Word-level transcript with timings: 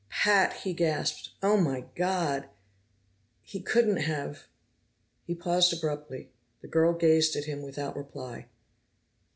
"Pat!" 0.09 0.53
he 0.61 0.73
gasped. 0.73 1.29
"Oh, 1.43 1.57
my 1.57 1.81
God! 1.93 2.49
He 3.43 3.59
couldn't 3.61 3.97
have" 3.97 4.47
He 5.27 5.35
paused 5.35 5.71
abruptly. 5.73 6.31
The 6.61 6.67
girl 6.67 6.93
gazed 6.93 7.35
at 7.35 7.45
him 7.45 7.61
without 7.61 7.95
reply. 7.95 8.47